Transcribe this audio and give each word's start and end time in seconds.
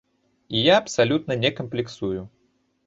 І 0.55 0.63
я 0.73 0.79
абсалютна 0.83 1.39
не 1.43 1.55
камплексую. 1.61 2.29